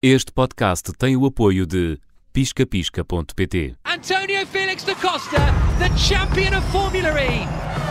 Este 0.00 0.30
podcast 0.30 0.92
tem 0.92 1.16
o 1.16 1.26
apoio 1.26 1.66
de 1.66 1.98
piscapisca.pt. 2.32 3.74
Antonio 3.84 4.46
Felix 4.46 4.84
da 4.84 4.94
Costa, 4.94 5.38
the 5.80 5.88
champion 5.98 6.56
of 6.56 6.64
Formula 6.70 7.08
E. 7.20 7.87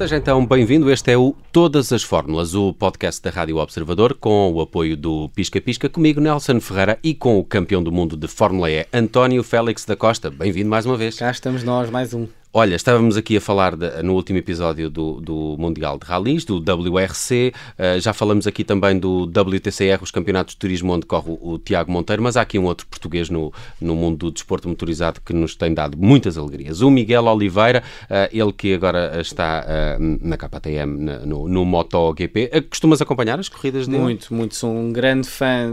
Seja 0.00 0.16
então 0.16 0.46
bem-vindo, 0.46 0.90
este 0.90 1.12
é 1.12 1.18
o 1.18 1.36
Todas 1.52 1.92
as 1.92 2.02
Fórmulas, 2.02 2.54
o 2.54 2.72
podcast 2.72 3.20
da 3.20 3.28
Rádio 3.28 3.58
Observador, 3.58 4.14
com 4.14 4.50
o 4.50 4.62
apoio 4.62 4.96
do 4.96 5.28
Pisca 5.34 5.60
Pisca, 5.60 5.90
comigo 5.90 6.22
Nelson 6.22 6.58
Ferreira 6.58 6.98
e 7.04 7.12
com 7.12 7.38
o 7.38 7.44
campeão 7.44 7.82
do 7.82 7.92
mundo 7.92 8.16
de 8.16 8.26
Fórmula 8.26 8.70
E, 8.70 8.86
António 8.94 9.42
Félix 9.42 9.84
da 9.84 9.94
Costa. 9.94 10.30
Bem-vindo 10.30 10.70
mais 10.70 10.86
uma 10.86 10.96
vez. 10.96 11.18
Cá 11.18 11.30
estamos 11.30 11.62
nós, 11.62 11.90
mais 11.90 12.14
um. 12.14 12.26
Olha, 12.52 12.74
estávamos 12.74 13.16
aqui 13.16 13.36
a 13.36 13.40
falar 13.40 13.76
de- 13.76 14.02
no 14.02 14.12
último 14.14 14.36
episódio 14.36 14.90
do, 14.90 15.20
do 15.20 15.56
Mundial 15.56 15.96
de 15.96 16.04
Rallys, 16.04 16.44
do 16.44 16.58
WRC, 16.58 17.52
eh, 17.78 18.00
já 18.00 18.12
falamos 18.12 18.44
aqui 18.44 18.64
também 18.64 18.98
do 18.98 19.22
WTCR, 19.24 20.02
os 20.02 20.10
campeonatos 20.10 20.54
de 20.54 20.58
turismo 20.58 20.92
onde 20.92 21.06
corre 21.06 21.30
o, 21.30 21.52
o 21.52 21.58
Tiago 21.60 21.92
Monteiro, 21.92 22.20
mas 22.20 22.36
há 22.36 22.40
aqui 22.40 22.58
um 22.58 22.64
outro 22.64 22.88
português 22.88 23.30
no, 23.30 23.52
no 23.80 23.94
mundo 23.94 24.16
do 24.16 24.30
desporto 24.32 24.68
motorizado 24.68 25.20
que 25.24 25.32
nos 25.32 25.54
tem 25.54 25.72
dado 25.72 25.96
muitas 25.96 26.36
alegrias. 26.36 26.80
O 26.80 26.90
Miguel 26.90 27.26
Oliveira, 27.26 27.84
eh, 28.10 28.28
ele 28.32 28.52
que 28.52 28.74
agora 28.74 29.20
está 29.20 29.64
eh, 29.68 29.96
na 30.20 30.36
KTM, 30.36 31.04
na- 31.04 31.18
no, 31.20 31.48
no 31.48 31.64
MotoGP. 31.64 32.50
Costumas 32.68 33.00
acompanhar 33.00 33.38
as 33.38 33.48
corridas 33.48 33.86
dele? 33.86 34.02
Muito, 34.02 34.34
muito. 34.34 34.56
Sou 34.56 34.74
um 34.74 34.92
grande 34.92 35.28
fã, 35.28 35.72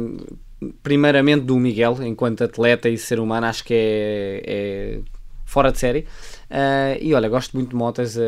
primeiramente 0.84 1.42
do 1.42 1.58
Miguel, 1.58 1.98
enquanto 2.04 2.44
atleta 2.44 2.88
e 2.88 3.00
ser 3.00 3.20
humano, 3.20 3.48
acho 3.48 3.64
que 3.64 3.74
é, 3.74 4.44
é 4.46 5.00
fora 5.44 5.72
de 5.72 5.80
série. 5.80 6.06
Ah, 6.50 6.98
e 7.02 7.14
olha, 7.14 7.28
gosto 7.28 7.56
muito 7.58 7.70
de 7.72 7.76
motas. 7.76 8.18
ah, 8.18 8.22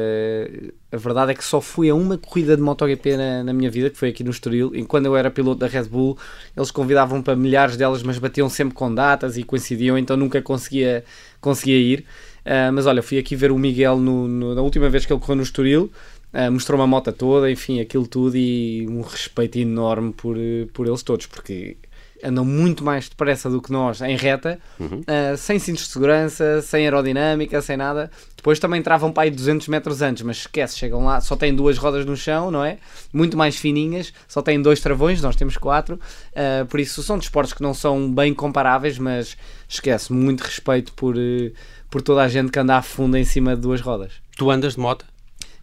a 0.92 0.98
verdade 0.98 1.32
é 1.32 1.36
que 1.36 1.44
só 1.44 1.62
fui 1.62 1.90
a 1.90 1.96
uma 1.96 2.18
corrida 2.18 2.56
de 2.56 2.62
MotoGP 2.62 3.16
na, 3.18 3.44
na 3.46 3.54
minha 3.54 3.70
vida, 3.72 3.90
que 3.90 3.98
foi 3.98 4.10
aqui 4.10 4.24
no 4.24 4.32
Estoril. 4.32 4.72
E 4.76 4.84
quando 4.86 5.06
eu 5.06 5.16
era 5.16 5.32
piloto 5.32 5.60
da 5.60 5.68
Red 5.68 5.84
Bull, 5.86 6.18
eles 6.56 6.72
convidavam 6.72 7.22
para 7.22 7.36
milhares 7.36 7.78
delas, 7.78 8.04
mas 8.04 8.18
batiam 8.20 8.50
sempre 8.50 8.74
com 8.76 8.94
datas 8.94 9.38
e 9.38 9.44
coincidiam, 9.44 9.98
então 9.98 10.18
nunca 10.18 10.42
conseguia, 10.42 11.04
conseguia 11.40 11.78
ir. 11.78 12.06
Ah, 12.46 12.72
mas 12.72 12.86
olha, 12.86 13.02
fui 13.02 13.18
aqui 13.18 13.36
ver 13.36 13.52
o 13.52 13.58
Miguel 13.58 13.98
no- 13.98 14.28
no- 14.28 14.56
na 14.56 14.62
última 14.62 14.90
vez 14.90 15.06
que 15.06 15.14
ele 15.14 15.20
correu 15.20 15.38
no 15.38 15.44
Estoril. 15.44 15.92
Uh, 16.32 16.52
mostrou-me 16.52 16.84
a 16.84 16.88
moto 16.88 17.12
toda, 17.12 17.50
enfim, 17.50 17.80
aquilo 17.82 18.06
tudo 18.08 18.38
e 18.38 18.88
um 18.88 19.02
respeito 19.02 19.58
enorme 19.58 20.14
por, 20.14 20.38
por 20.74 20.86
eles 20.86 21.02
todos, 21.02 21.26
porque 21.26 21.76
andam 22.24 22.44
muito 22.44 22.84
mais 22.84 23.08
depressa 23.08 23.50
do 23.50 23.62
que 23.62 23.72
nós 23.72 24.02
em 24.02 24.16
reta, 24.16 24.60
uh, 24.80 25.38
sem 25.38 25.60
cintos 25.60 25.86
de 25.86 25.90
segurança, 25.90 26.62
sem 26.62 26.84
aerodinâmica, 26.84 27.62
sem 27.62 27.78
nada. 27.78 28.12
Depois 28.36 28.60
também 28.60 28.82
travam 28.82 29.12
para 29.12 29.24
aí 29.24 29.32
200 29.32 29.68
metros 29.68 30.02
antes, 30.02 30.24
mas 30.24 30.38
esquece, 30.38 30.78
chegam 30.78 31.06
lá, 31.06 31.20
só 31.20 31.36
têm 31.36 31.54
duas 31.54 31.78
rodas 31.78 32.06
no 32.06 32.16
chão, 32.16 32.50
não 32.50 32.64
é? 32.64 32.78
Muito 33.12 33.38
mais 33.38 33.58
fininhas, 33.58 34.14
só 34.28 34.42
têm 34.42 34.62
dois 34.62 34.80
travões, 34.80 35.22
nós 35.22 35.36
temos 35.36 35.58
quatro, 35.58 35.96
uh, 35.96 36.66
por 36.68 36.80
isso 36.80 37.04
são 37.04 37.18
desportos 37.18 37.54
que 37.54 37.62
não 37.62 37.74
são 37.74 38.12
bem 38.12 38.34
comparáveis, 38.34 38.98
mas 38.98 39.38
esquece, 39.68 40.12
muito 40.14 40.42
respeito 40.42 40.94
por, 40.94 41.16
eh, 41.18 41.52
por 41.90 42.02
toda 42.02 42.24
a 42.24 42.28
gente 42.28 42.52
que 42.52 42.60
anda 42.60 42.76
a 42.76 42.82
fundo 42.82 43.18
em 43.18 43.24
cima 43.24 43.56
de 43.56 43.62
duas 43.62 43.82
rodas. 43.82 44.14
Tu 44.36 44.50
andas 44.50 44.74
de 44.74 44.80
moto? 44.80 45.06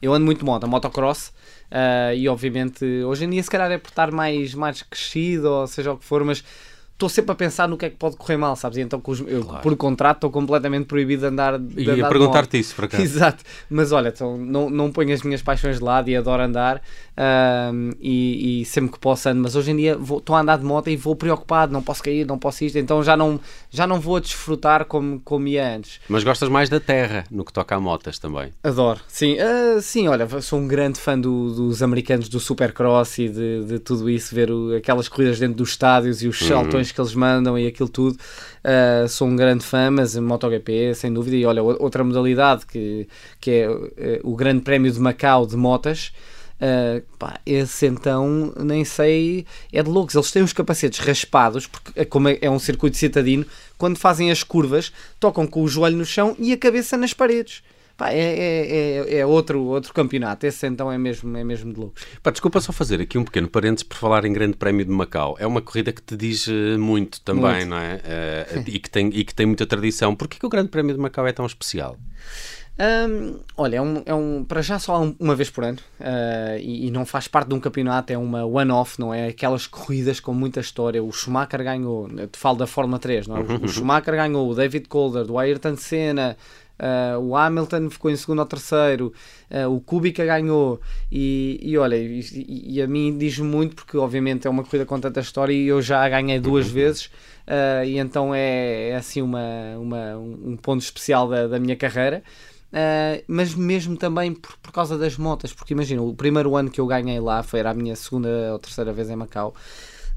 Eu 0.07 0.15
ando 0.15 0.25
muito 0.25 0.39
de 0.39 0.45
moto, 0.45 0.69
motocross, 0.69 1.33
ah, 1.71 2.15
e 2.15 2.29
obviamente 2.29 2.85
hoje 3.03 3.25
em 3.25 3.31
dia 3.31 3.43
se 3.43 3.51
calhar 3.51 3.71
é 3.73 3.79
por 3.79 3.89
estar 3.89 4.12
mais, 4.12 4.55
mais 4.55 4.83
crescido, 4.83 5.51
ou 5.51 5.67
seja 5.67 5.93
o 5.93 5.99
que 5.99 6.05
for, 6.05 6.23
mas 6.25 6.45
estou 6.97 7.11
sempre 7.11 7.33
a 7.33 7.35
pensar 7.35 7.69
no 7.69 7.77
que 7.77 7.85
é 7.85 7.91
que 7.91 7.97
pode 7.97 8.17
correr 8.17 8.39
mal, 8.39 8.57
sabes? 8.57 8.79
E 8.79 8.81
então 8.81 9.03
eu, 9.29 9.45
por 9.45 9.77
contrato 9.77 10.17
estou 10.17 10.31
completamente 10.31 10.87
proibido 10.87 11.21
de 11.21 11.27
andar 11.29 11.59
de 11.59 11.83
Ia 11.83 11.93
andar 11.93 12.03
de 12.05 12.09
perguntar-te 12.09 12.59
isso, 12.59 12.75
por 12.75 12.85
acaso. 12.87 13.03
Exato, 13.03 13.45
mas 13.69 13.93
olha, 13.93 14.09
então, 14.09 14.39
não, 14.39 14.71
não 14.71 14.91
ponho 14.91 15.13
as 15.13 15.21
minhas 15.23 15.43
paixões 15.43 15.77
de 15.79 15.85
lado 15.85 16.09
e 16.09 16.17
adoro 16.17 16.43
andar 16.43 16.81
ahm, 17.17 17.91
e, 18.01 18.62
e 18.62 18.65
sempre 18.65 18.93
que 18.93 18.99
posso 18.99 19.29
ando, 19.29 19.43
mas 19.43 19.55
hoje 19.56 19.71
em 19.73 19.77
dia 19.77 19.99
estou 20.01 20.35
a 20.37 20.41
andar 20.41 20.59
de 20.59 20.65
moto 20.65 20.89
e 20.89 20.97
vou 20.97 21.15
preocupado, 21.15 21.73
não 21.73 21.83
posso 21.83 22.03
cair, 22.03 22.27
não 22.27 22.39
posso 22.39 22.65
isto, 22.65 22.79
então 22.79 23.03
já 23.03 23.17
não, 23.17 23.39
já 23.71 23.87
não 23.87 24.01
vou 24.01 24.17
a 24.17 24.21
desfrutar 24.21 24.85
como, 24.87 25.21
como 25.21 25.47
ia 25.49 25.77
antes. 25.77 26.01
Mas 26.09 26.25
gostas 26.25 26.49
mais 26.49 26.69
da 26.69 26.81
terra, 26.81 27.25
no 27.31 27.45
que 27.45 27.53
toca 27.53 27.75
a 27.75 27.81
motas 27.81 28.19
também. 28.19 28.53
Adoro, 28.62 29.01
sim, 29.09 29.37
ah, 29.39 29.81
sim, 29.81 30.09
olha, 30.09 30.27
sou 30.41 30.59
um 30.59 30.67
grande 30.69 30.99
fã 30.99 31.19
do- 31.19 31.55
dos 31.55 31.83
americanos 31.83 32.29
do 32.29 32.41
Supercross 32.41 33.19
e 33.19 33.29
de, 33.29 33.65
de 33.65 33.79
tudo 33.79 34.09
isso, 34.11 34.35
ver 34.35 34.51
o- 34.51 34.75
aquelas 34.77 35.09
corridas 35.09 35.39
dentro 35.39 35.56
dos 35.56 35.71
estádios 35.71 36.23
e 36.23 36.29
os 36.29 36.39
saltões 36.39 36.86
que 36.93 37.01
eles 37.01 37.15
mandam 37.15 37.59
e 37.59 37.67
aquilo 37.67 37.89
tudo. 37.89 38.19
Ah, 38.65 39.07
sou 39.09 39.29
um 39.29 39.37
grande 39.37 39.65
fã, 39.65 39.91
mas 39.91 40.17
MotoGP, 40.17 40.95
sem 40.95 41.13
dúvida, 41.13 41.37
e 41.37 41.47
olha, 41.47 41.63
outra 41.63 42.03
modalidade 42.05 42.67
que, 42.67 43.09
que 43.41 43.51
é 43.51 43.65
eh, 43.97 44.21
o 44.25 44.35
Grande 44.35 44.63
Prémio 44.63 44.91
de 44.91 44.99
Macau 45.01 45.47
de 45.47 45.57
motas. 45.57 46.13
ah, 46.61 47.03
pá, 47.19 47.41
esse 47.47 47.87
então 47.87 48.53
nem 48.57 48.85
sei, 48.85 49.47
é 49.73 49.83
de 49.83 49.91
loucos. 49.91 50.15
Eles 50.15 50.31
têm 50.33 50.43
os 50.43 50.53
capacetes 50.53 50.99
raspados, 50.99 51.67
porque 51.67 51.93
é 51.95 52.05
como 52.05 52.29
é, 52.29 52.39
é 52.41 52.51
um 52.51 52.59
circuito 52.59 52.97
citadino, 52.97 53.47
quando 53.79 53.99
fazem 53.99 54.31
as 54.31 54.43
curvas, 54.43 54.93
tocam 55.21 55.47
com 55.47 55.63
o 55.63 55.69
joelho 55.69 55.97
no 55.97 56.05
chão 56.05 56.35
e 56.39 56.53
a 56.53 56.57
cabeça 56.57 56.97
nas 56.97 57.13
paredes. 57.15 57.63
Pá, 57.97 58.11
é, 58.11 58.19
é, 58.19 58.69
é, 59.17 59.19
é 59.21 59.27
outro, 59.27 59.62
outro 59.65 59.95
campeonato. 59.95 60.45
Esse 60.47 60.67
então 60.67 60.93
é 60.93 60.99
mesmo, 60.99 61.34
é 61.37 61.43
mesmo 61.43 61.73
de 61.73 61.81
loucos. 61.81 62.05
Pá, 62.23 62.31
desculpa 62.31 62.61
só 62.61 62.73
fazer 62.73 63.01
aqui 63.01 63.17
um 63.17 63.25
pequeno 63.25 63.49
parênteses 63.49 63.84
por 63.84 63.97
falar 63.97 64.25
em 64.25 64.33
Grande 64.33 64.57
Prémio 64.57 64.84
de 64.84 64.91
Macau. 64.91 65.37
É 65.39 65.47
uma 65.47 65.62
corrida 65.62 65.93
que 65.93 66.03
te 66.03 66.17
diz 66.17 66.47
eh, 66.49 66.77
muito 66.77 67.21
também, 67.23 67.43
Muito. 67.67 67.69
não 67.69 67.79
é? 67.79 68.01
Eh, 68.05 68.65
e, 68.67 68.79
que 68.79 68.91
tem, 68.91 69.09
e 69.09 69.25
que 69.25 69.35
tem 69.35 69.47
muita 69.47 69.65
tradição. 69.67 70.15
Porquê 70.15 70.39
que 70.39 70.45
o 70.47 70.49
Grande 70.51 70.69
Prémio 70.69 70.95
de 70.95 71.01
Macau 71.01 71.27
é 71.27 71.33
tão 71.33 71.47
especial? 71.47 71.97
Hum, 72.79 73.39
olha, 73.56 73.77
é 73.77 73.81
um, 73.81 74.03
é 74.05 74.15
um, 74.15 74.45
para 74.45 74.61
já 74.61 74.79
só 74.79 75.03
um- 75.03 75.17
uma 75.19 75.35
vez 75.35 75.49
por 75.49 75.65
ano 75.65 75.79
ah, 75.99 76.59
e, 76.59 76.87
e 76.89 76.91
não 76.91 77.06
faz 77.06 77.27
parte 77.27 77.49
de 77.49 77.55
um 77.55 77.61
campeonato, 77.61 78.12
é 78.12 78.19
uma 78.19 78.45
one-off, 78.45 79.01
não 79.01 79.15
é? 79.15 79.29
Aquelas 79.29 79.67
corridas 79.67 80.21
com 80.21 80.35
muita 80.35 80.61
história. 80.61 81.03
O 81.03 81.11
Schumacher 81.11 81.65
ganhou, 81.65 82.06
eu 82.19 82.29
te 82.29 82.39
falo 82.39 82.59
da 82.59 82.67
Fórmula 82.67 82.99
3, 82.99 83.29
não 83.29 83.39
é? 83.39 83.41
O 83.62 83.67
Schumacher 83.67 84.15
ganhou, 84.15 84.51
o 84.51 84.55
David 84.55 84.89
Calder, 84.91 85.31
o 85.31 85.39
Ayrton 85.39 85.75
Senna, 85.77 86.37
ah, 86.78 87.19
o 87.19 87.37
Hamilton 87.37 87.91
ficou 87.91 88.10
em 88.10 88.16
segundo 88.16 88.41
ou 88.41 88.47
terceiro, 88.47 89.12
ah, 89.50 89.69
o 89.69 89.81
Kubica 89.81 90.25
ganhou. 90.25 90.81
E, 91.10 91.59
e 91.62 91.76
olha, 91.78 91.97
e, 91.97 92.20
e- 92.76 92.82
a 92.82 92.87
mim 92.87 93.16
diz-me 93.16 93.47
muito 93.47 93.75
porque, 93.76 93.97
obviamente, 93.97 94.47
é 94.47 94.50
uma 94.50 94.62
corrida 94.64 94.84
com 94.87 94.98
tanta 95.00 95.20
história 95.20 95.53
e 95.53 95.66
eu 95.66 95.81
já 95.82 96.04
a 96.04 96.09
ganhei 96.09 96.38
duas 96.41 96.66
vezes. 96.69 97.10
ah, 97.47 97.84
e 97.84 97.98
então 97.98 98.34
é, 98.34 98.91
é 98.91 98.97
assim 98.97 99.22
uma, 99.22 99.41
uma- 99.78 100.16
um 100.19 100.56
ponto 100.56 100.82
especial 100.82 101.28
da, 101.28 101.47
da 101.47 101.59
minha 101.59 101.76
carreira. 101.76 102.22
Uh, 102.72 103.22
mas 103.28 103.54
mesmo 103.54 103.97
também 103.97 104.34
por, 104.34 104.56
por 104.58 104.72
causa 104.72 104.98
das 104.98 105.16
motas, 105.16 105.53
porque 105.53 105.72
imagina, 105.72 106.03
o 106.03 106.12
primeiro 106.14 106.56
ano 106.56 106.69
que 106.69 106.81
eu 106.81 106.87
ganhei 106.87 107.19
lá 107.20 107.43
foi 107.43 107.60
era 107.60 107.70
a 107.70 107.75
minha 107.75 107.94
segunda 107.97 108.28
ou 108.53 108.58
terceira 108.58 108.93
vez 108.93 109.08
em 109.08 109.16
Macau. 109.16 109.54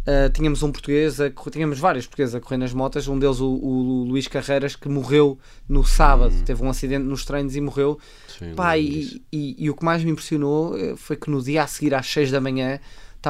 Uh, 0.09 0.27
tínhamos 0.31 0.63
um 0.63 0.71
português, 0.71 1.19
a, 1.21 1.29
tínhamos 1.51 1.77
vários 1.77 2.07
portugueses 2.07 2.33
a 2.33 2.39
correr 2.39 2.57
nas 2.57 2.73
motas, 2.73 3.07
um 3.07 3.19
deles 3.19 3.39
o, 3.39 3.45
o 3.47 4.03
Luís 4.05 4.27
Carreiras 4.27 4.75
que 4.75 4.89
morreu 4.89 5.37
no 5.67 5.83
sábado, 5.85 6.33
teve 6.45 6.63
um 6.63 6.69
acidente 6.69 7.03
nos 7.05 7.25
treinos 7.25 7.55
e 7.55 7.61
morreu. 7.61 7.99
Sim, 8.39 8.55
Pá, 8.55 8.75
e, 8.77 9.21
e- 9.31 9.55
e 9.59 9.69
o 9.69 9.75
que 9.75 9.85
mais 9.85 10.03
me 10.03 10.09
impressionou 10.09 10.75
eh, 10.75 10.95
foi 10.95 11.15
que 11.15 11.29
no 11.29 11.39
dia 11.43 11.61
a 11.63 11.67
seguir 11.67 11.93
às 11.93 12.07
6 12.07 12.31
da 12.31 12.41
manhã 12.41 12.79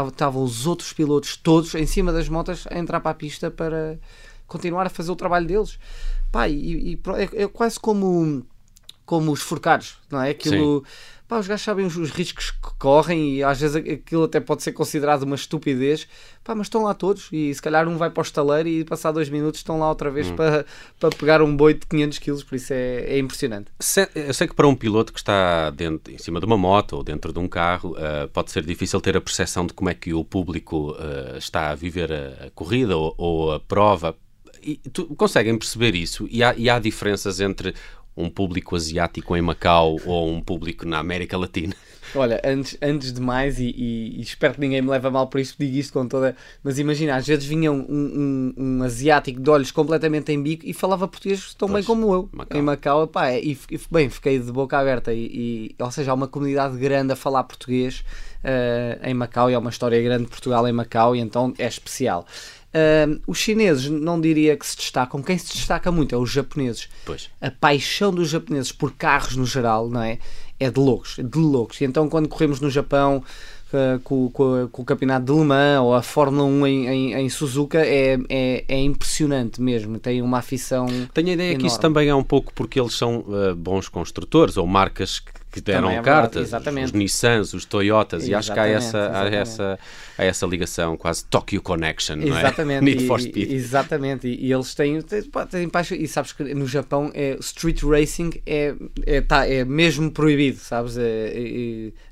estavam 0.09 0.41
os 0.43 0.65
outros 0.67 0.93
pilotos 0.93 1.35
todos 1.35 1.75
em 1.75 1.85
cima 1.85 2.13
das 2.13 2.29
motas 2.29 2.65
a 2.71 2.77
entrar 2.79 3.01
para 3.01 3.11
a 3.11 3.15
pista 3.15 3.51
para 3.51 3.99
continuar 4.47 4.85
a 4.85 4.89
fazer 4.89 5.11
o 5.11 5.15
trabalho 5.17 5.47
deles. 5.47 5.77
Pá, 6.31 6.47
e, 6.47 6.93
e 6.93 6.99
é, 7.35 7.43
é 7.43 7.47
quase 7.47 7.77
como 7.79 8.45
como 9.05 9.31
os 9.31 9.41
forcados, 9.41 9.97
não 10.09 10.21
é? 10.21 10.29
Aquilo, 10.29 10.83
pá, 11.29 11.39
os 11.39 11.47
gajos 11.47 11.63
sabem 11.63 11.85
os, 11.85 11.95
os 11.95 12.09
riscos 12.09 12.51
que 12.51 12.69
correm 12.77 13.35
e 13.35 13.43
às 13.43 13.61
vezes 13.61 13.75
aquilo 13.77 14.23
até 14.23 14.39
pode 14.41 14.63
ser 14.63 14.73
considerado 14.73 15.23
uma 15.23 15.35
estupidez, 15.35 16.07
pá, 16.43 16.53
mas 16.55 16.65
estão 16.65 16.83
lá 16.83 16.93
todos 16.93 17.29
e 17.31 17.53
se 17.53 17.61
calhar 17.61 17.87
um 17.87 17.95
vai 17.97 18.09
para 18.09 18.19
o 18.19 18.23
estaleiro 18.23 18.67
e 18.67 18.83
passar 18.83 19.11
dois 19.11 19.29
minutos 19.29 19.59
estão 19.59 19.79
lá 19.79 19.87
outra 19.87 20.09
vez 20.11 20.29
para, 20.31 20.65
para 20.99 21.09
pegar 21.11 21.41
um 21.41 21.55
boi 21.55 21.75
de 21.75 21.85
500 21.85 22.19
kg, 22.19 22.43
por 22.43 22.55
isso 22.55 22.73
é, 22.73 23.01
é 23.15 23.19
impressionante. 23.19 23.71
Se- 23.79 24.09
Eu 24.15 24.33
sei 24.33 24.47
que 24.47 24.55
para 24.55 24.67
um 24.67 24.75
piloto 24.75 25.13
que 25.13 25.19
está 25.19 25.69
dentro, 25.69 26.11
em 26.11 26.17
cima 26.17 26.39
de 26.39 26.45
uma 26.47 26.57
moto 26.57 26.93
ou 26.97 27.03
dentro 27.03 27.31
de 27.31 27.39
um 27.39 27.47
carro, 27.47 27.95
eh, 27.97 28.27
pode 28.33 28.51
ser 28.51 28.65
difícil 28.65 28.99
ter 28.99 29.15
a 29.15 29.21
percepção 29.21 29.65
de 29.67 29.73
como 29.73 29.89
é 29.89 29.93
que 29.93 30.13
o 30.13 30.25
público 30.25 30.95
eh, 30.99 31.37
está 31.37 31.69
a 31.69 31.75
viver 31.75 32.11
a, 32.11 32.47
a 32.47 32.49
corrida 32.49 32.97
ou, 32.97 33.13
ou 33.17 33.51
a 33.53 33.59
prova. 33.59 34.15
E 34.61 34.75
tu, 34.91 35.05
conseguem 35.15 35.57
perceber 35.57 35.95
isso? 35.95 36.27
E 36.29 36.43
há, 36.43 36.53
e 36.57 36.69
há 36.69 36.79
diferenças 36.79 37.39
entre 37.39 37.73
um 38.19 38.29
público 38.29 38.75
asiático 38.75 39.35
em 39.35 39.41
Macau 39.41 39.97
ou 40.05 40.29
um 40.29 40.41
público 40.41 40.85
na 40.87 40.99
América 40.99 41.37
Latina? 41.37 41.73
Olha, 42.15 42.41
antes, 42.43 42.75
antes 42.81 43.13
de 43.13 43.21
mais, 43.21 43.59
e, 43.59 43.65
e- 43.65 44.15
e 44.17 44.21
espero 44.21 44.55
que 44.55 44.59
ninguém 44.59 44.81
me 44.81 44.89
leve 44.89 45.05
a 45.07 45.11
mal 45.11 45.27
por 45.27 45.39
isto, 45.39 45.55
digo 45.59 45.77
isto 45.77 45.93
com 45.93 46.07
toda. 46.07 46.35
Mas 46.63 46.79
imagina, 46.79 47.15
às 47.15 47.27
vezes 47.27 47.45
vinha 47.45 47.71
um, 47.71 47.85
um- 47.87 48.53
um 48.57 48.83
asiático 48.83 49.39
de 49.39 49.47
olhos 49.47 49.69
completamente 49.71 50.31
em 50.31 50.41
bico 50.41 50.65
e 50.65 50.73
falava 50.73 51.07
português 51.07 51.53
tão 51.53 51.67
bem 51.67 51.75
Pois, 51.75 51.85
como 51.85 52.11
eu. 52.11 52.27
Macau. 52.33 52.59
Em 52.59 52.63
Macau, 52.63 53.07
pá, 53.07 53.31
e, 53.33 53.55
e 53.69 53.79
bem, 53.91 54.09
fiquei 54.09 54.39
de 54.39 54.51
boca 54.51 54.77
aberta. 54.79 55.13
E, 55.13 55.75
ou 55.79 55.91
seja, 55.91 56.09
há 56.09 56.13
uma 56.15 56.27
comunidade 56.27 56.77
grande 56.79 57.13
a 57.13 57.15
falar 57.15 57.43
português 57.43 58.03
eh, 58.43 58.97
em 59.03 59.13
Macau 59.13 59.51
e 59.51 59.53
há 59.53 59.59
uma 59.59 59.69
história 59.69 60.01
grande 60.01 60.23
de 60.23 60.29
Portugal 60.31 60.67
em 60.67 60.71
Macau 60.71 61.15
e 61.15 61.19
então 61.19 61.53
é 61.59 61.67
especial. 61.67 62.25
Uh, 62.69 63.19
os 63.25 63.39
chineses 63.39 63.89
não 63.89 64.21
diria 64.21 64.55
que 64.55 64.65
se 64.65 64.77
destacam, 64.77 65.23
quem 65.23 65.37
se 65.37 65.53
destaca 65.53 65.91
muito 65.91 66.13
é 66.13 66.17
os 66.17 66.29
japoneses. 66.29 66.87
Pois. 67.03 67.29
A 67.41 67.49
paixão 67.49 68.13
dos 68.13 68.29
japoneses 68.29 68.71
por 68.71 68.91
carros 68.93 69.35
no 69.35 69.45
geral, 69.45 69.89
não 69.89 70.03
é? 70.03 70.19
É 70.59 70.69
de 70.69 70.79
loucos, 70.79 71.17
é 71.17 71.23
de 71.23 71.39
loucos. 71.39 71.81
E 71.81 71.85
então 71.85 72.07
quando 72.07 72.27
corremos 72.27 72.59
no 72.59 72.69
Japão 72.69 73.23
uh, 73.73 73.99
com, 74.01 74.29
com, 74.29 74.67
com, 74.71 74.81
o 74.81 74.85
campeonato 74.85 75.25
de 75.25 75.31
Le 75.31 75.45
Mans 75.45 75.81
ou 75.81 75.95
a 75.95 76.03
Fórmula 76.03 76.43
1 76.43 76.67
em, 76.67 76.87
em, 76.87 77.13
em 77.13 77.29
Suzuka 77.29 77.79
é, 77.79 78.19
é, 78.29 78.65
é, 78.67 78.79
impressionante 78.79 79.59
mesmo. 79.59 79.97
Tem 79.97 80.21
uma 80.21 80.37
afição. 80.37 80.85
Tenho 81.13 81.29
a 81.29 81.31
ideia 81.31 81.47
enorme. 81.47 81.61
que 81.63 81.67
isso 81.67 81.79
também 81.79 82.09
é 82.09 82.15
um 82.15 82.23
pouco 82.23 82.53
porque 82.53 82.79
eles 82.79 82.93
são 82.93 83.19
uh, 83.19 83.55
bons 83.55 83.89
construtores 83.89 84.57
ou 84.57 84.67
marcas 84.67 85.19
que 85.19 85.31
que 85.51 85.61
deram 85.61 85.89
é 85.89 86.01
cartas, 86.01 86.51
os 86.53 86.91
Nissans, 86.91 87.53
os 87.53 87.65
Toyotas, 87.65 88.23
exatamente, 88.23 88.31
e 88.31 88.35
acho 88.35 88.53
que 88.53 88.59
há 88.59 88.67
essa, 88.67 89.11
há 89.11 89.27
essa, 89.29 89.79
há 90.17 90.23
essa 90.23 90.45
ligação, 90.45 90.95
quase 90.95 91.25
Tokyo 91.25 91.61
Connection, 91.61 92.17
não 92.17 92.37
é? 92.37 92.39
Exatamente, 92.39 92.83
Need 92.85 93.03
e, 93.03 93.07
for 93.07 93.19
Speed. 93.19 93.51
Exatamente, 93.51 94.27
e, 94.27 94.45
e 94.45 94.53
eles 94.53 94.75
têm, 94.75 95.01
têm, 95.01 95.23
têm 95.49 95.69
paixão, 95.69 95.97
e 95.97 96.07
sabes 96.07 96.33
que 96.33 96.43
no 96.53 96.67
Japão 96.67 97.11
é, 97.13 97.35
street 97.39 97.81
racing 97.83 98.31
é, 98.45 98.75
é, 99.05 99.21
tá, 99.21 99.47
é 99.47 99.65
mesmo 99.65 100.11
proibido, 100.11 100.59
sabes? 100.59 100.97
É, 100.97 101.33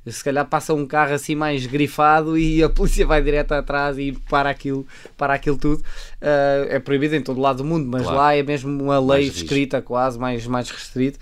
é, 0.06 0.10
se 0.10 0.24
calhar 0.24 0.44
passa 0.46 0.74
um 0.74 0.86
carro 0.86 1.14
assim 1.14 1.34
mais 1.34 1.66
grifado 1.66 2.36
e 2.36 2.62
a 2.62 2.68
polícia 2.68 3.06
vai 3.06 3.22
direto 3.22 3.52
atrás 3.52 3.98
e 3.98 4.12
para 4.28 4.50
aquilo, 4.50 4.86
para 5.16 5.34
aquilo 5.34 5.56
tudo. 5.56 5.80
Uh, 6.20 6.66
é 6.68 6.78
proibido 6.78 7.14
em 7.14 7.22
todo 7.22 7.40
lado 7.40 7.58
do 7.58 7.64
mundo, 7.64 7.86
mas 7.88 8.02
Claro. 8.02 8.18
lá 8.18 8.34
é 8.34 8.42
mesmo 8.42 8.82
uma 8.82 8.98
lei 8.98 9.26
escrita 9.26 9.80
quase, 9.82 10.18
mais, 10.18 10.46
mais 10.46 10.70
restrito. 10.70 11.18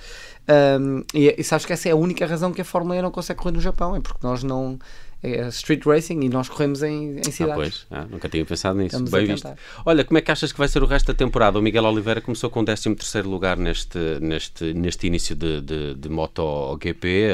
Um, 0.48 1.02
e, 1.12 1.34
e 1.38 1.44
sabes 1.44 1.66
que 1.66 1.72
essa 1.72 1.88
é 1.88 1.93
a 1.93 1.96
única 1.96 2.25
razão 2.26 2.52
que 2.52 2.60
a 2.60 2.64
Fórmula 2.64 2.96
E 2.96 3.02
não 3.02 3.10
consegue 3.10 3.40
correr 3.40 3.52
no 3.52 3.60
Japão, 3.60 3.96
é 3.96 4.00
porque 4.00 4.25
nós 4.26 4.43
não. 4.43 4.78
É 5.22 5.48
street 5.48 5.84
racing 5.86 6.20
e 6.22 6.28
nós 6.28 6.48
corremos 6.48 6.82
em, 6.82 7.16
em 7.16 7.20
Ah, 7.26 7.30
cidades. 7.32 7.54
pois, 7.56 7.86
ah, 7.90 8.06
nunca 8.08 8.28
tinha 8.28 8.44
pensado 8.44 8.78
nisso. 8.78 8.94
Estamos 8.96 9.10
Bem 9.10 9.26
visto. 9.26 9.48
Olha, 9.84 10.04
como 10.04 10.18
é 10.18 10.20
que 10.20 10.30
achas 10.30 10.52
que 10.52 10.58
vai 10.58 10.68
ser 10.68 10.82
o 10.82 10.86
resto 10.86 11.06
da 11.06 11.14
temporada? 11.14 11.58
O 11.58 11.62
Miguel 11.62 11.84
Oliveira 11.84 12.20
começou 12.20 12.48
com 12.50 12.64
13 12.64 13.22
lugar 13.22 13.56
neste, 13.56 13.98
neste, 14.20 14.72
neste 14.74 15.06
início 15.06 15.34
de, 15.34 15.60
de, 15.62 15.94
de 15.94 16.08
MotoGP. 16.08 17.28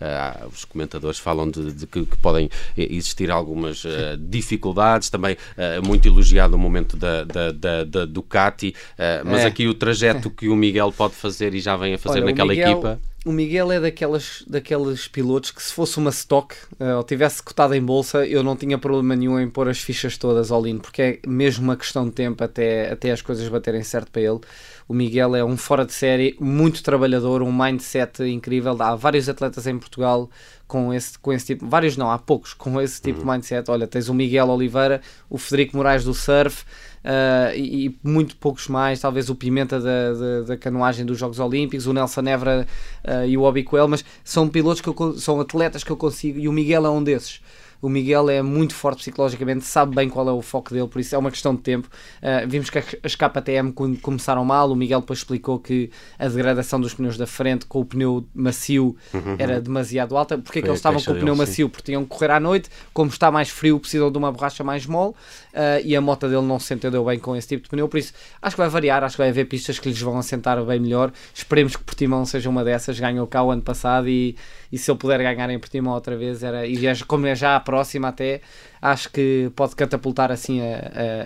Ah, 0.00 0.36
ah, 0.42 0.46
os 0.52 0.64
comentadores 0.64 1.18
falam 1.18 1.50
de, 1.50 1.72
de 1.72 1.86
que, 1.86 2.04
que 2.04 2.16
podem 2.18 2.50
existir 2.76 3.30
algumas 3.30 3.84
ah, 3.86 4.16
dificuldades. 4.18 5.08
Também 5.10 5.36
ah, 5.56 5.80
muito 5.86 6.06
elogiado 6.06 6.54
o 6.56 6.58
momento 6.58 6.96
da, 6.96 7.24
da, 7.24 7.52
da, 7.52 7.84
da 7.84 8.04
Ducati. 8.04 8.74
Ah, 8.98 9.22
mas 9.24 9.42
É. 9.42 9.46
aqui 9.46 9.66
o 9.68 9.74
trajeto 9.74 10.28
que 10.34 10.48
o 10.48 10.56
Miguel 10.56 10.92
pode 10.92 11.14
fazer 11.14 11.54
e 11.54 11.60
já 11.60 11.76
vem 11.76 11.94
a 11.94 11.98
fazer 11.98 12.18
Olha, 12.18 12.26
naquela 12.26 12.48
Miguel- 12.48 12.72
equipa. 12.72 13.00
O 13.28 13.32
Miguel 13.32 13.70
é 13.72 13.78
daquelas, 13.78 14.42
daqueles 14.46 15.06
pilotos 15.06 15.50
que 15.50 15.62
se 15.62 15.70
fosse 15.70 15.98
uma 15.98 16.08
stock 16.08 16.56
eh, 16.80 16.94
ou 16.94 17.04
tivesse 17.04 17.42
cotado 17.42 17.74
em 17.74 17.82
bolsa, 17.82 18.26
eu 18.26 18.42
não 18.42 18.56
tinha 18.56 18.78
problema 18.78 19.14
nenhum 19.14 19.38
em 19.38 19.50
pôr 19.50 19.68
as 19.68 19.78
fichas 19.78 20.16
todas 20.16 20.50
all 20.50 20.66
in, 20.66 20.78
porque 20.78 21.02
é 21.02 21.20
mesmo 21.28 21.64
uma 21.64 21.76
questão 21.76 22.06
de 22.06 22.12
tempo 22.12 22.42
até, 22.42 22.90
até 22.90 23.12
as 23.12 23.20
coisas 23.20 23.46
baterem 23.46 23.82
certo 23.82 24.10
para 24.10 24.22
ele. 24.22 24.40
O 24.88 24.94
Miguel 24.94 25.36
é 25.36 25.44
um 25.44 25.58
fora 25.58 25.84
de 25.84 25.92
série, 25.92 26.38
muito 26.40 26.82
trabalhador, 26.82 27.42
um 27.42 27.52
mindset 27.52 28.22
incrível. 28.22 28.74
Há 28.80 28.96
vários 28.96 29.28
atletas 29.28 29.66
em 29.66 29.78
Portugal 29.78 30.30
com 30.68 30.94
esse, 30.94 31.18
com 31.18 31.32
esse 31.32 31.46
tipo, 31.46 31.66
vários 31.66 31.96
não, 31.96 32.10
há 32.10 32.18
poucos 32.18 32.54
com 32.54 32.80
esse 32.80 33.00
tipo 33.00 33.20
de 33.20 33.26
mindset. 33.26 33.68
Olha, 33.70 33.86
tens 33.86 34.08
o 34.08 34.14
Miguel 34.14 34.48
Oliveira, 34.48 35.00
o 35.28 35.38
Federico 35.38 35.76
Moraes 35.76 36.04
do 36.04 36.14
surf, 36.14 36.64
Uh, 36.98 37.54
e, 37.54 37.86
e 37.86 37.98
muito 38.02 38.36
poucos 38.36 38.66
mais, 38.66 39.00
talvez 39.00 39.30
o 39.30 39.34
Pimenta 39.34 39.80
da, 39.80 40.12
da, 40.12 40.40
da 40.48 40.56
canoagem 40.56 41.06
dos 41.06 41.16
Jogos 41.16 41.38
Olímpicos, 41.38 41.86
o 41.86 41.92
Nelson 41.92 42.20
Nevra 42.20 42.66
uh, 43.04 43.24
e 43.24 43.38
o 43.38 43.42
Obi 43.42 43.62
Coelho, 43.62 43.88
mas 43.88 44.04
são 44.24 44.48
pilotos 44.48 44.80
que 44.80 44.88
eu, 44.88 45.14
são 45.16 45.40
atletas 45.40 45.84
que 45.84 45.90
eu 45.90 45.96
consigo, 45.96 46.40
e 46.40 46.48
o 46.48 46.52
Miguel 46.52 46.84
é 46.84 46.90
um 46.90 47.02
desses. 47.02 47.40
O 47.80 47.88
Miguel 47.88 48.28
é 48.28 48.42
muito 48.42 48.74
forte 48.74 48.98
psicologicamente, 48.98 49.64
sabe 49.64 49.94
bem 49.94 50.08
qual 50.08 50.28
é 50.28 50.32
o 50.32 50.42
foco 50.42 50.72
dele, 50.74 50.88
por 50.88 50.98
isso 51.00 51.14
é 51.14 51.18
uma 51.18 51.30
questão 51.30 51.54
de 51.54 51.60
tempo. 51.62 51.88
Uh, 52.20 52.48
vimos 52.48 52.70
que 52.70 52.78
as- 52.78 53.14
KTM 53.14 53.72
com- 53.72 53.94
começaram 53.96 54.44
mal, 54.44 54.70
o 54.70 54.74
Miguel 54.76 55.00
depois 55.00 55.20
explicou 55.20 55.58
que 55.58 55.90
a 56.18 56.26
degradação 56.28 56.80
dos 56.80 56.92
pneus 56.94 57.16
da 57.16 57.26
frente 57.26 57.66
com 57.66 57.80
o 57.80 57.84
pneu 57.84 58.26
macio 58.34 58.96
era 59.38 59.60
demasiado 59.60 60.16
alta. 60.16 60.36
Porque 60.38 60.58
é 60.58 60.62
que 60.62 60.68
eles 60.68 60.78
estavam 60.78 61.00
com 61.00 61.10
o 61.12 61.14
pneu 61.14 61.34
dele, 61.34 61.46
sim. 61.46 61.50
macio? 61.52 61.68
Porque 61.68 61.84
tinham 61.84 62.02
que 62.02 62.08
correr 62.08 62.30
à 62.32 62.40
noite, 62.40 62.68
como 62.92 63.10
está 63.10 63.30
mais 63.30 63.48
frio, 63.48 63.78
precisam 63.78 64.10
de 64.10 64.18
uma 64.18 64.32
borracha 64.32 64.64
mais 64.64 64.84
mole 64.86 65.10
uh, 65.12 65.84
e 65.84 65.94
a 65.94 66.00
moto 66.00 66.28
dele 66.28 66.42
não 66.42 66.58
se 66.58 66.74
entendeu 66.74 67.04
bem 67.04 67.18
com 67.18 67.36
esse 67.36 67.46
tipo 67.48 67.62
de 67.64 67.68
pneu. 67.70 67.88
Por 67.88 67.98
isso, 67.98 68.12
acho 68.42 68.56
que 68.56 68.60
vai 68.60 68.68
variar. 68.68 69.04
Acho 69.04 69.14
que 69.16 69.22
vai 69.22 69.28
haver 69.30 69.44
pistas 69.46 69.78
que 69.78 69.88
lhes 69.88 70.00
vão 70.00 70.18
assentar 70.18 70.62
bem 70.64 70.80
melhor. 70.80 71.12
Esperemos 71.34 71.76
que 71.76 71.82
Portimão 71.84 72.24
seja 72.24 72.48
uma 72.50 72.64
dessas. 72.64 72.98
Ganhou 72.98 73.26
cá 73.26 73.42
o 73.42 73.50
ano 73.50 73.62
passado 73.62 74.08
e, 74.08 74.36
e 74.72 74.78
se 74.78 74.90
ele 74.90 74.98
puder 74.98 75.18
ganhar 75.22 75.48
em 75.50 75.58
Portimão 75.58 75.94
outra 75.94 76.16
vez, 76.16 76.42
era, 76.42 76.66
e 76.66 76.86
é- 76.86 76.94
como 77.06 77.26
é 77.26 77.34
já 77.34 77.60
próxima, 77.68 78.08
até 78.08 78.40
acho 78.80 79.10
que 79.10 79.50
pode 79.56 79.74
catapultar 79.76 80.30
assim 80.30 80.60
a, 80.60 80.64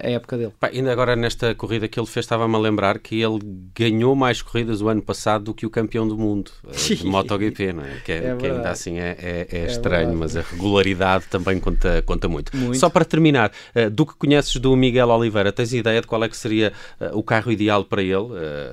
a- 0.03 0.07
a 0.07 0.11
época 0.11 0.37
dele. 0.39 0.53
Pá, 0.59 0.69
ainda 0.73 0.93
agora 0.93 1.15
nesta 1.17 1.55
corrida 1.55 1.89
que 1.89 1.99
ele 1.99 2.07
fez, 2.07 2.25
estava-me 2.25 2.55
a 2.55 2.59
lembrar 2.59 2.99
que 2.99 3.21
ele 3.21 3.39
ganhou 3.75 4.15
mais 4.15 4.41
corridas 4.43 4.81
o 4.81 4.89
ano 4.89 5.03
passado 5.03 5.45
do 5.45 5.55
que 5.55 5.67
o 5.67 5.71
campeão 5.71 6.07
do 6.07 6.17
mundo 6.17 6.51
eh, 6.69 6.95
de 6.95 7.05
MotoGP, 7.07 7.73
não 7.73 7.83
é? 7.85 7.97
Que, 8.05 8.13
é- 8.13 8.17
É 8.33 8.37
que 8.37 8.47
ainda 8.47 8.71
assim 8.71 8.99
é, 8.99 9.17
é- 9.21 9.47
é 9.51 9.67
estranho, 9.67 10.11
verdade. 10.11 10.17
mas 10.19 10.37
a 10.37 10.41
regularidade 10.43 11.25
também 11.31 11.59
conta, 11.59 12.03
conta 12.03 12.29
muito. 12.29 12.57
Muito. 12.57 12.79
Só 12.79 12.89
para 12.89 13.05
terminar, 13.05 13.51
eh, 13.75 13.89
do 13.91 14.07
que 14.07 14.15
conheces 14.15 14.57
do 14.57 14.75
Miguel 14.77 15.09
Oliveira, 15.09 15.53
tens 15.53 15.73
ideia 15.73 16.01
de 16.01 16.07
qual 16.07 16.23
é 16.25 16.29
que 16.29 16.37
seria 16.37 16.73
eh, 17.01 17.11
o 17.13 17.23
carro 17.23 17.51
ideal 17.51 17.85
para 17.85 18.03
ele, 18.03 18.29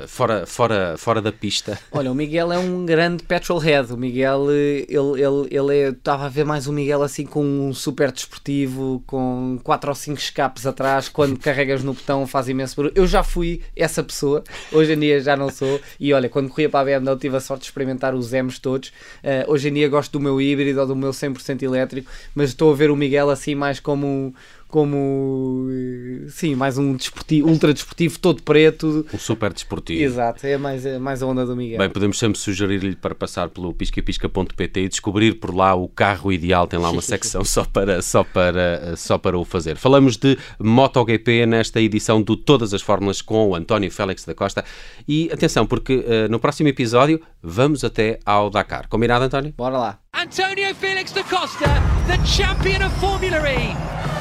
fora, 0.07 0.45
fora, 0.45 0.95
fora 0.97 1.21
da 1.21 1.31
pista? 1.31 1.79
Olha, 1.91 2.11
o 2.11 2.15
Miguel 2.15 2.51
é 2.51 2.57
um 2.59 2.85
grande 2.85 3.23
petrolhead. 3.23 3.91
O 3.93 3.97
Miguel, 3.97 4.51
ele, 4.51 4.85
ele, 4.89 5.47
ele 5.51 5.77
é, 5.77 5.89
estava 5.89 6.25
a 6.25 6.29
ver 6.29 6.45
mais 6.45 6.67
o 6.67 6.73
Miguel 6.73 7.01
assim 7.03 7.25
com 7.25 7.43
um 7.43 7.73
super 7.73 8.11
desportivo, 8.11 8.68
com 9.05 9.59
4 9.63 9.89
ou 9.89 9.95
5 9.95 10.19
escapes 10.19 10.65
atrás, 10.65 11.09
quando 11.09 11.37
carregas 11.39 11.83
no 11.83 11.93
botão 11.93 12.25
faz 12.27 12.47
imenso 12.49 12.75
barulho. 12.75 12.93
Eu 12.95 13.07
já 13.07 13.23
fui 13.23 13.61
essa 13.75 14.03
pessoa, 14.03 14.43
hoje 14.71 14.93
em 14.93 14.99
dia 14.99 15.21
já 15.21 15.35
não 15.35 15.49
sou. 15.49 15.79
E 15.99 16.13
olha, 16.13 16.29
quando 16.29 16.49
corria 16.49 16.69
para 16.69 16.79
a 16.79 16.99
BMW 16.99 17.17
tive 17.17 17.37
a 17.37 17.39
sorte 17.39 17.61
de 17.61 17.67
experimentar 17.67 18.13
os 18.13 18.31
M's 18.31 18.59
todos. 18.59 18.91
Eh, 19.23 19.45
hoje 19.47 19.69
em 19.69 19.73
dia 19.73 19.89
gosto 19.89 20.11
do 20.11 20.19
meu 20.19 20.39
híbrido 20.41 20.79
ou 20.79 20.87
do 20.87 20.95
meu 20.95 21.11
100% 21.11 21.63
elétrico, 21.63 22.09
mas 22.33 22.49
estou 22.49 22.71
a 22.71 22.75
ver 22.75 22.91
o 22.91 22.95
Miguel 22.95 23.29
assim 23.29 23.55
mais 23.55 23.79
como 23.79 24.33
como 24.69 25.67
eh, 25.71 26.27
sim, 26.29 26.53
mais 26.53 26.77
um 26.77 26.95
desportivo, 26.95 27.49
ultra 27.49 27.73
desportivo, 27.73 28.19
todo 28.19 28.43
preto. 28.43 29.05
Um 29.11 29.17
super 29.17 29.51
desportivo. 29.51 30.01
Exato, 30.01 30.45
é 30.45 30.57
mais, 30.57 30.85
é 30.85 30.99
mais 30.99 31.23
a 31.23 31.25
onda 31.25 31.43
do 31.43 31.55
Miguel. 31.55 31.79
Bem, 31.79 31.89
podemos 31.89 32.19
sempre 32.19 32.37
sugerir-lhe 32.39 32.95
para 32.95 33.15
passar 33.15 33.49
pelo 33.49 33.73
piscapisca.pt 33.73 34.79
e 34.79 34.87
descobrir 34.87 35.33
por 35.39 35.53
lá 35.55 35.73
o 35.73 35.87
carro 35.87 36.31
ideal. 36.31 36.67
Tem 36.67 36.79
lá 36.79 36.91
uma 36.91 37.01
secção 37.01 37.43
só 37.43 37.65
para, 37.65 38.01
só, 38.03 38.23
para, 38.23 38.95
só 38.95 39.17
para 39.17 39.37
o 39.37 39.43
fazer. 39.43 39.75
Falamos 39.75 40.17
de 40.17 40.37
MotoGP 40.59 41.47
nesta 41.47 41.81
edição 41.81 42.21
do 42.21 42.37
Todas 42.37 42.71
as 42.71 42.83
Fórmulas 42.83 43.23
com 43.23 43.49
o 43.49 43.55
António 43.55 43.89
Félix 43.89 44.23
da 44.23 44.35
Costa. 44.35 44.63
E 45.07 45.31
atenção, 45.33 45.65
porque 45.65 46.05
eh, 46.07 46.27
no 46.27 46.39
próximo 46.39 46.69
episódio 46.69 47.19
vamos 47.41 47.83
até 47.83 48.19
ao 48.23 48.51
Dakar. 48.51 48.87
Combinado, 48.87 49.25
António? 49.25 49.51
Bora 49.57 49.77
lá. 49.79 49.99
Antonio 50.13 50.75
Felix 50.75 51.11
da 51.11 51.23
Costa, 51.23 51.65
the 52.07 52.23
champion 52.25 52.85
of 52.85 52.95
Formula 52.99 53.39
E. 53.49 54.18